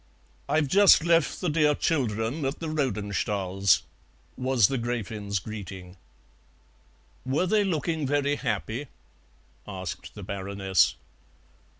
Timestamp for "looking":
7.63-8.07